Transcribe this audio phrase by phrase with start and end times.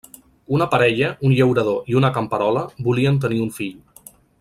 [0.59, 3.79] Una parella, un llaurador i una camperola, volien tenir un fill.